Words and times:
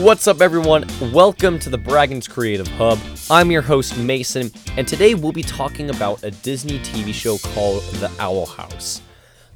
What's 0.00 0.26
up, 0.26 0.40
everyone? 0.40 0.86
Welcome 1.12 1.58
to 1.58 1.68
the 1.68 1.76
Braggins 1.76 2.26
Creative 2.26 2.66
Hub. 2.66 2.98
I'm 3.28 3.50
your 3.50 3.60
host, 3.60 3.98
Mason, 3.98 4.50
and 4.78 4.88
today 4.88 5.14
we'll 5.14 5.32
be 5.32 5.42
talking 5.42 5.90
about 5.90 6.22
a 6.22 6.30
Disney 6.30 6.78
TV 6.78 7.12
show 7.12 7.36
called 7.36 7.82
The 7.96 8.10
Owl 8.18 8.46
House. 8.46 9.02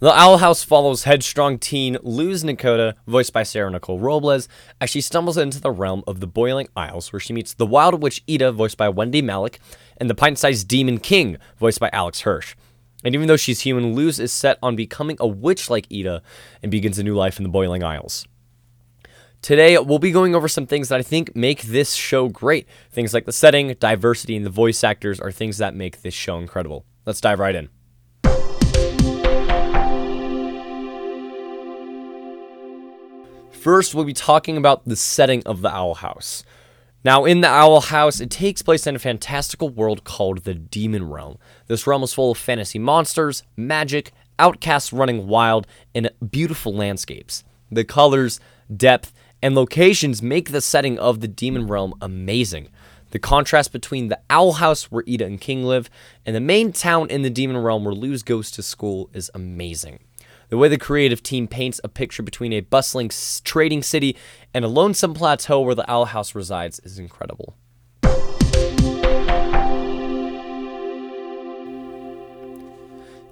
The 0.00 0.12
Owl 0.12 0.36
House 0.36 0.62
follows 0.62 1.04
headstrong 1.04 1.58
teen 1.58 1.96
Luz 2.02 2.44
Noceda, 2.44 2.96
voiced 3.06 3.32
by 3.32 3.44
Sarah 3.44 3.70
Nicole 3.70 3.98
Robles, 3.98 4.46
as 4.78 4.90
she 4.90 5.00
stumbles 5.00 5.38
into 5.38 5.58
the 5.58 5.70
realm 5.70 6.04
of 6.06 6.20
the 6.20 6.26
Boiling 6.26 6.68
Isles, 6.76 7.14
where 7.14 7.20
she 7.20 7.32
meets 7.32 7.54
the 7.54 7.64
Wild 7.64 8.02
Witch 8.02 8.22
Ida, 8.28 8.52
voiced 8.52 8.76
by 8.76 8.90
Wendy 8.90 9.22
Malick, 9.22 9.56
and 9.96 10.10
the 10.10 10.14
pint 10.14 10.38
sized 10.38 10.68
Demon 10.68 10.98
King, 10.98 11.38
voiced 11.58 11.80
by 11.80 11.88
Alex 11.94 12.20
Hirsch. 12.20 12.54
And 13.02 13.14
even 13.14 13.26
though 13.26 13.38
she's 13.38 13.60
human, 13.60 13.96
Luz 13.96 14.20
is 14.20 14.34
set 14.34 14.58
on 14.62 14.76
becoming 14.76 15.16
a 15.18 15.26
witch 15.26 15.70
like 15.70 15.86
Ida 15.90 16.20
and 16.62 16.70
begins 16.70 16.98
a 16.98 17.02
new 17.02 17.14
life 17.14 17.38
in 17.38 17.42
the 17.42 17.48
Boiling 17.48 17.82
Isles. 17.82 18.26
Today, 19.46 19.78
we'll 19.78 20.00
be 20.00 20.10
going 20.10 20.34
over 20.34 20.48
some 20.48 20.66
things 20.66 20.88
that 20.88 20.98
I 20.98 21.02
think 21.02 21.36
make 21.36 21.62
this 21.62 21.94
show 21.94 22.28
great. 22.28 22.66
Things 22.90 23.14
like 23.14 23.26
the 23.26 23.32
setting, 23.32 23.72
diversity, 23.78 24.34
and 24.34 24.44
the 24.44 24.50
voice 24.50 24.82
actors 24.82 25.20
are 25.20 25.30
things 25.30 25.58
that 25.58 25.72
make 25.72 26.02
this 26.02 26.14
show 26.14 26.38
incredible. 26.38 26.84
Let's 27.04 27.20
dive 27.20 27.38
right 27.38 27.54
in. 27.54 27.68
First, 33.52 33.94
we'll 33.94 34.04
be 34.04 34.12
talking 34.12 34.56
about 34.56 34.84
the 34.84 34.96
setting 34.96 35.44
of 35.46 35.60
the 35.60 35.72
Owl 35.72 35.94
House. 35.94 36.42
Now, 37.04 37.24
in 37.24 37.40
the 37.40 37.46
Owl 37.46 37.82
House, 37.82 38.18
it 38.18 38.30
takes 38.30 38.62
place 38.62 38.84
in 38.84 38.96
a 38.96 38.98
fantastical 38.98 39.68
world 39.68 40.02
called 40.02 40.38
the 40.38 40.54
Demon 40.54 41.08
Realm. 41.08 41.38
This 41.68 41.86
realm 41.86 42.02
is 42.02 42.12
full 42.12 42.32
of 42.32 42.38
fantasy 42.38 42.80
monsters, 42.80 43.44
magic, 43.56 44.10
outcasts 44.40 44.92
running 44.92 45.28
wild, 45.28 45.68
and 45.94 46.10
beautiful 46.28 46.74
landscapes. 46.74 47.44
The 47.70 47.84
colors, 47.84 48.40
depth, 48.76 49.12
and 49.42 49.54
locations 49.54 50.22
make 50.22 50.50
the 50.50 50.60
setting 50.60 50.98
of 50.98 51.20
the 51.20 51.28
Demon 51.28 51.66
Realm 51.66 51.94
amazing. 52.00 52.68
The 53.10 53.18
contrast 53.18 53.72
between 53.72 54.08
the 54.08 54.20
Owl 54.30 54.54
House, 54.54 54.90
where 54.90 55.04
Ida 55.08 55.24
and 55.24 55.40
King 55.40 55.64
live, 55.64 55.88
and 56.24 56.34
the 56.34 56.40
main 56.40 56.72
town 56.72 57.08
in 57.08 57.22
the 57.22 57.30
Demon 57.30 57.58
Realm, 57.58 57.84
where 57.84 57.94
Luz 57.94 58.22
goes 58.22 58.50
to 58.52 58.62
school, 58.62 59.08
is 59.12 59.30
amazing. 59.34 60.00
The 60.48 60.56
way 60.56 60.68
the 60.68 60.78
creative 60.78 61.22
team 61.22 61.48
paints 61.48 61.80
a 61.82 61.88
picture 61.88 62.22
between 62.22 62.52
a 62.52 62.60
bustling 62.60 63.10
trading 63.44 63.82
city 63.82 64.16
and 64.54 64.64
a 64.64 64.68
lonesome 64.68 65.14
plateau 65.14 65.60
where 65.60 65.74
the 65.74 65.90
Owl 65.90 66.06
House 66.06 66.34
resides 66.34 66.78
is 66.80 66.98
incredible. 66.98 67.56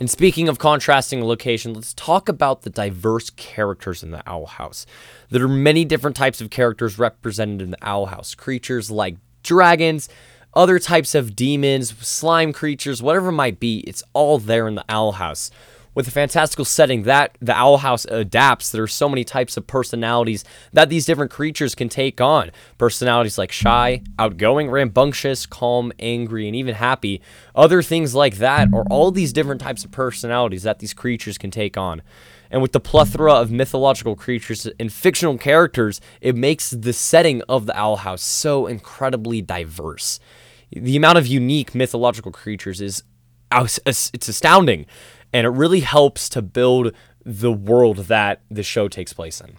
And 0.00 0.10
speaking 0.10 0.48
of 0.48 0.58
contrasting 0.58 1.22
location, 1.22 1.74
let's 1.74 1.92
talk 1.92 2.30
about 2.30 2.62
the 2.62 2.70
diverse 2.70 3.28
characters 3.28 4.02
in 4.02 4.12
the 4.12 4.22
Owl 4.26 4.46
House. 4.46 4.86
There 5.28 5.44
are 5.44 5.48
many 5.48 5.84
different 5.84 6.16
types 6.16 6.40
of 6.40 6.48
characters 6.48 6.98
represented 6.98 7.60
in 7.60 7.70
the 7.70 7.78
Owl 7.82 8.06
House. 8.06 8.34
Creatures 8.34 8.90
like 8.90 9.18
dragons, 9.42 10.08
other 10.54 10.78
types 10.78 11.14
of 11.14 11.36
demons, 11.36 11.90
slime 11.98 12.54
creatures, 12.54 13.02
whatever 13.02 13.28
it 13.28 13.32
might 13.32 13.60
be, 13.60 13.80
it's 13.80 14.02
all 14.14 14.38
there 14.38 14.66
in 14.66 14.74
the 14.74 14.84
Owl 14.88 15.12
House 15.12 15.50
with 16.00 16.08
a 16.08 16.10
fantastical 16.10 16.64
setting 16.64 17.02
that 17.02 17.36
the 17.42 17.54
Owl 17.54 17.76
House 17.76 18.06
adapts. 18.06 18.70
There 18.70 18.82
are 18.82 18.88
so 18.88 19.06
many 19.06 19.22
types 19.22 19.58
of 19.58 19.66
personalities 19.66 20.46
that 20.72 20.88
these 20.88 21.04
different 21.04 21.30
creatures 21.30 21.74
can 21.74 21.90
take 21.90 22.22
on. 22.22 22.52
Personalities 22.78 23.36
like 23.36 23.52
shy, 23.52 24.02
outgoing, 24.18 24.70
rambunctious, 24.70 25.44
calm, 25.44 25.92
angry, 25.98 26.46
and 26.46 26.56
even 26.56 26.74
happy. 26.74 27.20
Other 27.54 27.82
things 27.82 28.14
like 28.14 28.38
that 28.38 28.72
are 28.72 28.86
all 28.88 29.10
these 29.10 29.30
different 29.30 29.60
types 29.60 29.84
of 29.84 29.90
personalities 29.90 30.62
that 30.62 30.78
these 30.78 30.94
creatures 30.94 31.36
can 31.36 31.50
take 31.50 31.76
on. 31.76 32.00
And 32.50 32.62
with 32.62 32.72
the 32.72 32.80
plethora 32.80 33.34
of 33.34 33.50
mythological 33.50 34.16
creatures 34.16 34.66
and 34.80 34.90
fictional 34.90 35.36
characters, 35.36 36.00
it 36.22 36.34
makes 36.34 36.70
the 36.70 36.94
setting 36.94 37.42
of 37.42 37.66
the 37.66 37.76
Owl 37.78 37.96
House 37.96 38.22
so 38.22 38.66
incredibly 38.66 39.42
diverse. 39.42 40.18
The 40.72 40.96
amount 40.96 41.18
of 41.18 41.26
unique 41.26 41.74
mythological 41.74 42.32
creatures 42.32 42.80
is 42.80 43.02
it's 43.52 44.28
astounding 44.28 44.86
and 45.32 45.46
it 45.46 45.50
really 45.50 45.80
helps 45.80 46.28
to 46.30 46.42
build 46.42 46.92
the 47.24 47.52
world 47.52 47.98
that 47.98 48.40
the 48.50 48.62
show 48.62 48.88
takes 48.88 49.12
place 49.12 49.40
in. 49.40 49.56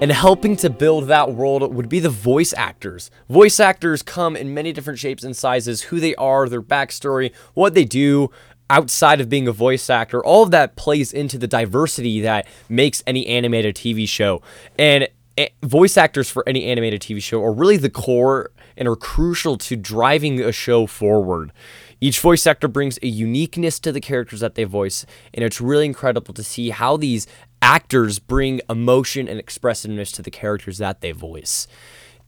And 0.00 0.10
helping 0.10 0.56
to 0.56 0.68
build 0.68 1.06
that 1.06 1.32
world 1.32 1.72
would 1.72 1.88
be 1.88 2.00
the 2.00 2.10
voice 2.10 2.52
actors. 2.56 3.08
Voice 3.28 3.60
actors 3.60 4.02
come 4.02 4.34
in 4.34 4.52
many 4.52 4.72
different 4.72 4.98
shapes 4.98 5.22
and 5.22 5.36
sizes, 5.36 5.82
who 5.82 6.00
they 6.00 6.16
are, 6.16 6.48
their 6.48 6.60
backstory, 6.60 7.32
what 7.54 7.74
they 7.74 7.84
do 7.84 8.28
outside 8.68 9.20
of 9.20 9.28
being 9.28 9.46
a 9.46 9.52
voice 9.52 9.88
actor. 9.88 10.24
All 10.24 10.42
of 10.42 10.50
that 10.50 10.74
plays 10.74 11.12
into 11.12 11.38
the 11.38 11.46
diversity 11.46 12.20
that 12.22 12.48
makes 12.68 13.04
any 13.06 13.28
animated 13.28 13.76
TV 13.76 14.08
show. 14.08 14.42
And 14.76 15.06
eh, 15.38 15.50
voice 15.62 15.96
actors 15.96 16.28
for 16.28 16.42
any 16.48 16.64
animated 16.64 17.00
TV 17.00 17.22
show 17.22 17.40
are 17.44 17.52
really 17.52 17.76
the 17.76 17.90
core 17.90 18.50
and 18.76 18.88
are 18.88 18.96
crucial 18.96 19.56
to 19.58 19.76
driving 19.76 20.40
a 20.40 20.52
show 20.52 20.86
forward. 20.86 21.52
Each 22.00 22.18
voice 22.18 22.46
actor 22.46 22.68
brings 22.68 22.98
a 23.02 23.06
uniqueness 23.06 23.78
to 23.80 23.92
the 23.92 24.00
characters 24.00 24.40
that 24.40 24.54
they 24.54 24.64
voice, 24.64 25.06
and 25.32 25.44
it's 25.44 25.60
really 25.60 25.86
incredible 25.86 26.34
to 26.34 26.42
see 26.42 26.70
how 26.70 26.96
these 26.96 27.26
actors 27.60 28.18
bring 28.18 28.60
emotion 28.68 29.28
and 29.28 29.38
expressiveness 29.38 30.10
to 30.12 30.22
the 30.22 30.30
characters 30.30 30.78
that 30.78 31.00
they 31.00 31.12
voice 31.12 31.68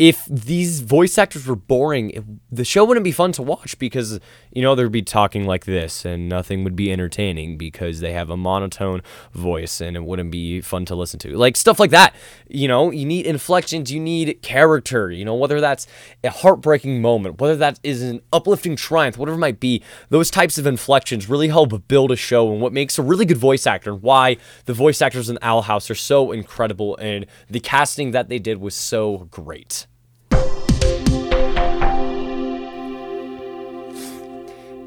if 0.00 0.24
these 0.24 0.80
voice 0.80 1.18
actors 1.18 1.46
were 1.46 1.54
boring, 1.54 2.40
the 2.50 2.64
show 2.64 2.86
wouldn't 2.86 3.04
be 3.04 3.12
fun 3.12 3.32
to 3.32 3.42
watch 3.42 3.78
because, 3.78 4.18
you 4.50 4.62
know, 4.62 4.74
they'd 4.74 4.90
be 4.90 5.02
talking 5.02 5.44
like 5.44 5.66
this 5.66 6.06
and 6.06 6.26
nothing 6.26 6.64
would 6.64 6.74
be 6.74 6.90
entertaining 6.90 7.58
because 7.58 8.00
they 8.00 8.14
have 8.14 8.30
a 8.30 8.36
monotone 8.36 9.02
voice 9.34 9.78
and 9.78 9.98
it 9.98 10.04
wouldn't 10.04 10.30
be 10.30 10.62
fun 10.62 10.86
to 10.86 10.94
listen 10.94 11.20
to. 11.20 11.36
Like 11.36 11.54
stuff 11.54 11.78
like 11.78 11.90
that. 11.90 12.14
You 12.48 12.66
know, 12.66 12.90
you 12.90 13.04
need 13.04 13.26
inflections, 13.26 13.92
you 13.92 14.00
need 14.00 14.40
character, 14.40 15.10
you 15.10 15.22
know, 15.22 15.34
whether 15.34 15.60
that's 15.60 15.86
a 16.24 16.30
heartbreaking 16.30 17.02
moment, 17.02 17.38
whether 17.38 17.56
that 17.56 17.78
is 17.82 18.00
an 18.00 18.22
uplifting 18.32 18.76
triumph, 18.76 19.18
whatever 19.18 19.36
it 19.36 19.40
might 19.40 19.60
be, 19.60 19.82
those 20.08 20.30
types 20.30 20.56
of 20.56 20.66
inflections 20.66 21.28
really 21.28 21.48
help 21.48 21.86
build 21.88 22.10
a 22.10 22.16
show 22.16 22.50
and 22.50 22.62
what 22.62 22.72
makes 22.72 22.98
a 22.98 23.02
really 23.02 23.26
good 23.26 23.36
voice 23.36 23.66
actor 23.66 23.92
and 23.92 24.00
why 24.00 24.38
the 24.64 24.72
voice 24.72 25.02
actors 25.02 25.28
in 25.28 25.38
Owl 25.42 25.60
House 25.60 25.90
are 25.90 25.94
so 25.94 26.32
incredible 26.32 26.96
and 26.96 27.26
the 27.50 27.60
casting 27.60 28.12
that 28.12 28.30
they 28.30 28.38
did 28.38 28.62
was 28.62 28.74
so 28.74 29.28
great. 29.30 29.86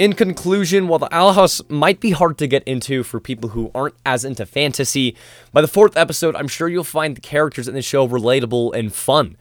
In 0.00 0.14
conclusion, 0.14 0.88
while 0.88 0.98
the 0.98 1.14
Owl 1.14 1.34
House 1.34 1.60
might 1.68 2.00
be 2.00 2.12
hard 2.12 2.38
to 2.38 2.46
get 2.46 2.62
into 2.64 3.02
for 3.02 3.20
people 3.20 3.50
who 3.50 3.70
aren't 3.74 3.96
as 4.06 4.24
into 4.24 4.46
fantasy, 4.46 5.14
by 5.52 5.60
the 5.60 5.68
fourth 5.68 5.94
episode, 5.94 6.34
I'm 6.36 6.48
sure 6.48 6.70
you'll 6.70 6.84
find 6.84 7.14
the 7.14 7.20
characters 7.20 7.68
in 7.68 7.74
the 7.74 7.82
show 7.82 8.08
relatable 8.08 8.74
and 8.74 8.94
fun. 8.94 9.36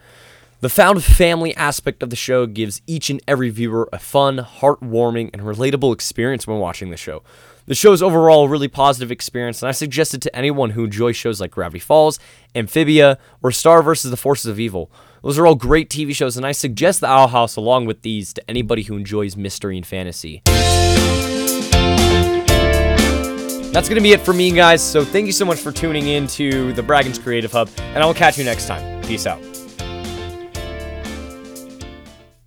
The 0.60 0.68
found 0.68 1.02
family 1.02 1.56
aspect 1.56 2.04
of 2.04 2.10
the 2.10 2.18
show 2.18 2.46
gives 2.46 2.82
each 2.88 3.10
and 3.10 3.22
every 3.26 3.50
viewer 3.50 3.88
a 3.94 4.00
fun, 4.00 4.40
heartwarming, 4.40 5.30
and 5.32 5.44
relatable 5.44 5.94
experience 5.94 6.46
when 6.46 6.60
watching 6.60 6.90
the 6.90 6.98
show. 6.98 7.24
The 7.68 7.74
show 7.74 7.94
is 7.94 8.04
overall 8.04 8.44
a 8.44 8.50
really 8.50 8.68
positive 8.68 9.12
experience, 9.12 9.62
and 9.62 9.70
I 9.70 9.72
suggest 9.72 10.14
it 10.14 10.22
to 10.24 10.36
anyone 10.36 10.72
who 10.72 10.84
enjoys 10.84 11.16
shows 11.16 11.40
like 11.40 11.52
Gravity 11.52 11.80
Falls, 11.80 12.20
Amphibia, 12.54 13.18
or 13.42 13.54
Star 13.54 13.82
vs. 13.82 14.12
the 14.12 14.18
Forces 14.18 14.48
of 14.48 14.60
Evil. 14.60 14.92
Those 15.24 15.38
are 15.38 15.46
all 15.46 15.56
great 15.56 15.90
TV 15.90 16.16
shows, 16.16 16.38
and 16.38 16.46
I 16.46 16.52
suggest 16.52 17.02
The 17.02 17.08
Owl 17.08 17.28
House 17.28 17.56
along 17.56 17.86
with 17.86 18.02
these 18.02 18.34
to 18.34 18.50
anybody 18.50 18.84
who 18.84 18.96
enjoys 18.96 19.36
mystery 19.36 19.78
and 19.78 19.86
fantasy. 19.86 20.42
That's 23.72 23.88
going 23.88 23.98
to 23.98 24.04
be 24.04 24.14
it 24.14 24.22
for 24.22 24.34
me, 24.34 24.52
guys. 24.52 24.82
So 24.82 25.06
thank 25.06 25.28
you 25.28 25.32
so 25.32 25.46
much 25.46 25.60
for 25.60 25.72
tuning 25.72 26.08
in 26.08 26.28
to 26.28 26.74
the 26.74 26.82
Braggins 26.82 27.20
Creative 27.22 27.52
Hub, 27.52 27.70
and 27.78 28.02
I 28.02 28.06
will 28.06 28.14
catch 28.14 28.38
you 28.38 28.44
next 28.44 28.68
time. 28.68 29.02
Peace 29.04 29.28
out. 29.28 29.59